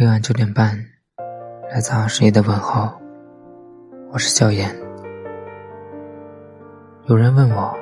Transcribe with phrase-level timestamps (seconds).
[0.00, 0.82] 每晚九点半，
[1.70, 2.90] 来自二十一的问候，
[4.10, 4.74] 我是笑颜。
[7.04, 7.76] 有人问我：“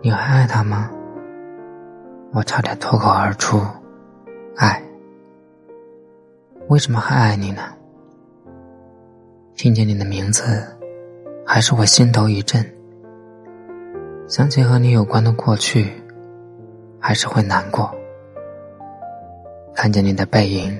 [0.00, 0.90] 你还爱他吗？”
[2.32, 3.60] 我差点脱口而出
[4.56, 4.82] ：“爱。”
[6.68, 7.60] 为什么还爱你呢？
[9.54, 10.66] 听见你的名字，
[11.44, 12.64] 还是我心头一震。
[14.26, 15.92] 想起和你有关的过去，
[16.98, 17.94] 还是会难过。
[19.74, 20.74] 看见你的背影，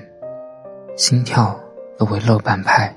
[0.97, 1.55] 心跳
[1.95, 2.91] 都会漏半拍。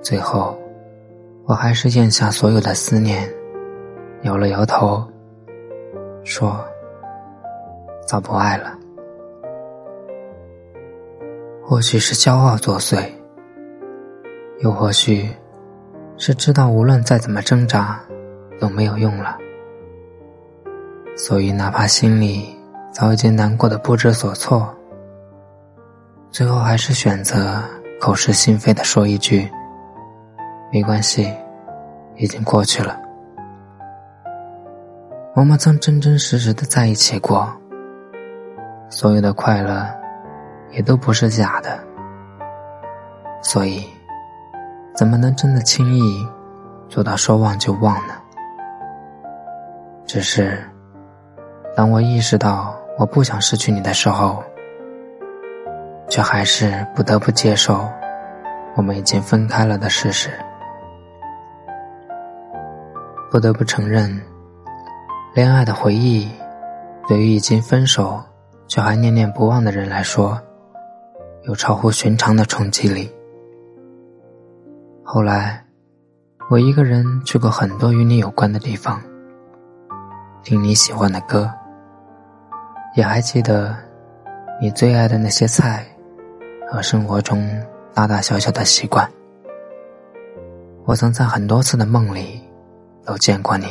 [0.00, 0.56] 最后，
[1.44, 3.28] 我还是咽下所有的思念，
[4.22, 5.04] 摇了摇头，
[6.22, 6.64] 说
[8.06, 8.78] ：“早不爱了。”
[11.66, 13.04] 或许是骄傲作祟，
[14.60, 15.28] 又或许
[16.16, 18.00] 是知道无论再怎么挣扎
[18.60, 19.36] 都没有用了，
[21.16, 22.54] 所以哪怕心里……
[22.92, 24.74] 早已经难过的不知所措，
[26.36, 27.64] 最后还是选择
[27.98, 29.50] 口是心非的说一句
[30.70, 31.34] ：“没关系，
[32.16, 33.00] 已经过去了。”
[35.34, 37.50] 我们曾真真实实的在一起过，
[38.90, 39.88] 所有的快乐
[40.72, 41.82] 也都不是假的，
[43.40, 43.82] 所以
[44.94, 46.28] 怎么能真的轻易
[46.86, 48.12] 做到说忘就忘呢？
[50.04, 50.62] 只是
[51.74, 52.76] 当我意识到。
[52.98, 54.42] 我不想失去你的时候，
[56.08, 57.88] 却还是不得不接受
[58.76, 60.30] 我们已经分开了的事实。
[63.30, 64.20] 不得不承认，
[65.34, 66.30] 恋爱的回忆
[67.08, 68.22] 对于已经分手
[68.68, 70.40] 却还念念不忘的人来说，
[71.42, 73.10] 有超乎寻常的冲击力。
[75.02, 75.64] 后来，
[76.48, 79.00] 我一个人去过很多与你有关的地方，
[80.42, 81.50] 听你喜欢的歌。
[82.94, 83.76] 也还记得
[84.60, 85.86] 你最爱的那些菜
[86.68, 87.48] 和生活中
[87.94, 89.08] 大大小小的习惯。
[90.84, 92.40] 我曾在很多次的梦里
[93.04, 93.66] 都见过你，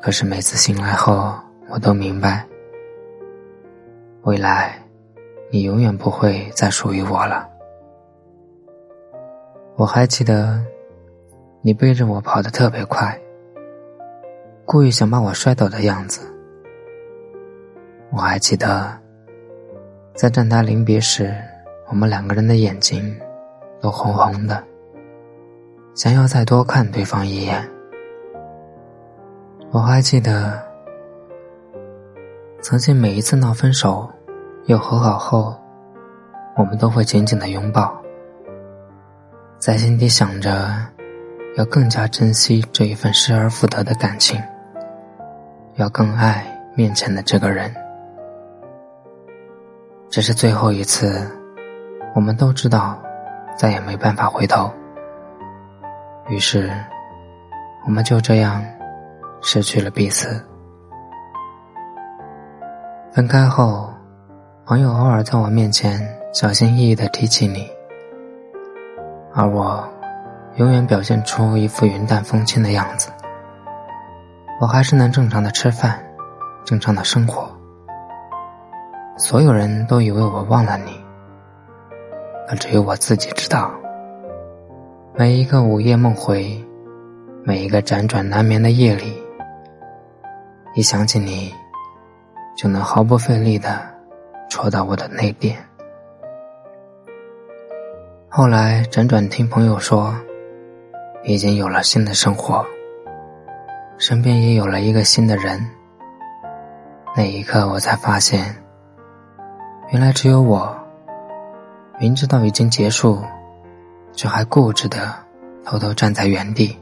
[0.00, 1.34] 可是每次醒来后，
[1.68, 2.46] 我都明白，
[4.22, 4.78] 未来
[5.50, 7.48] 你永远不会再属于我了。
[9.76, 10.62] 我还记得
[11.62, 13.18] 你背着我跑得特别快，
[14.66, 16.30] 故意想把我摔倒的样子。
[18.10, 18.92] 我还记得，
[20.14, 21.34] 在站台临别时，
[21.88, 23.18] 我们两个人的眼睛
[23.80, 24.62] 都红红的，
[25.94, 27.66] 想要再多看对方一眼。
[29.70, 30.62] 我还记得，
[32.60, 34.08] 曾经每一次闹分手
[34.66, 35.58] 又和好后，
[36.56, 37.90] 我们都会紧紧的拥抱，
[39.58, 40.68] 在心底想着
[41.56, 44.38] 要更加珍惜这一份失而复得的感情，
[45.76, 46.46] 要更爱
[46.76, 47.74] 面前的这个人。
[50.12, 51.26] 这是最后一次，
[52.14, 53.00] 我们都知道，
[53.56, 54.70] 再也没办法回头。
[56.28, 56.70] 于是，
[57.86, 58.62] 我们就这样
[59.40, 60.46] 失去了彼此。
[63.10, 63.90] 分开后，
[64.66, 65.98] 朋友偶尔在我面前
[66.34, 67.66] 小心翼翼的提起你，
[69.32, 69.82] 而我
[70.56, 73.10] 永远表现出一副云淡风轻的样子。
[74.60, 76.04] 我还是能正常的吃饭，
[76.66, 77.50] 正常的生活。
[79.16, 80.92] 所有人都以为我忘了你，
[82.48, 83.70] 可只有我自己知道。
[85.14, 86.58] 每一个午夜梦回，
[87.44, 89.22] 每一个辗转难眠的夜里，
[90.74, 91.52] 一想起你，
[92.56, 93.82] 就能毫不费力的
[94.48, 95.56] 戳到我的内点。
[98.30, 100.14] 后来辗转听朋友说，
[101.22, 102.64] 已经有了新的生活，
[103.98, 105.60] 身边也有了一个新的人。
[107.14, 108.61] 那一刻，我才发现。
[109.92, 110.74] 原来只有我，
[112.00, 113.22] 明知道已经结束，
[114.14, 115.14] 却还固执的
[115.66, 116.78] 偷偷站在原地。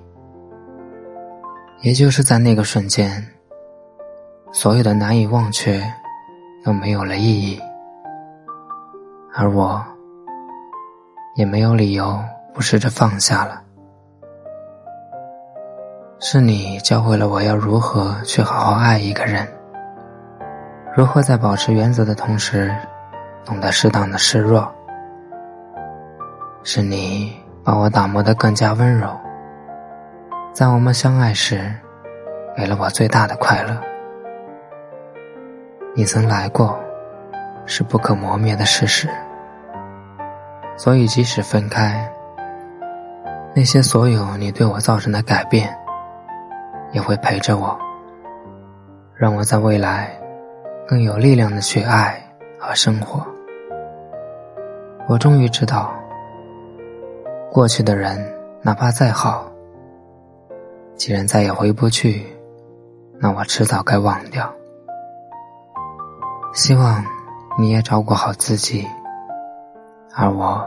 [1.80, 3.26] 也就是在那个瞬间，
[4.52, 5.82] 所有的难以忘却
[6.64, 7.60] 都没有了意义，
[9.34, 9.84] 而我
[11.34, 12.16] 也没有理由
[12.54, 13.60] 不试着放下了。
[16.20, 19.48] 是你教会了我要如何去好好爱一个人，
[20.96, 22.72] 如何在保持原则的同时。
[23.44, 24.70] 懂得适当的示弱，
[26.62, 29.08] 是你把我打磨得更加温柔。
[30.52, 31.72] 在我们相爱时，
[32.56, 33.76] 给了我最大的快乐。
[35.94, 36.78] 你曾来过，
[37.66, 39.08] 是不可磨灭的事实。
[40.76, 42.10] 所以即使分开，
[43.54, 45.76] 那些所有你对我造成的改变，
[46.92, 47.78] 也会陪着我，
[49.14, 50.10] 让我在未来
[50.86, 52.22] 更有力量的去爱。
[52.60, 53.26] 和生活。
[55.08, 55.90] 我终于知道，
[57.50, 58.16] 过去的人
[58.62, 59.50] 哪怕再好，
[60.94, 62.24] 既然再也回不去，
[63.18, 64.52] 那我迟早该忘掉。
[66.52, 67.02] 希望
[67.58, 68.86] 你也照顾好自己，
[70.14, 70.64] 而我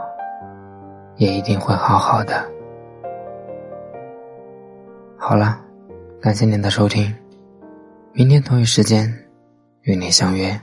[1.16, 2.44] 也一定会好好的。
[5.16, 5.58] 好了，
[6.20, 7.14] 感谢您的收听，
[8.12, 9.10] 明天同一时间
[9.82, 10.60] 与你相约。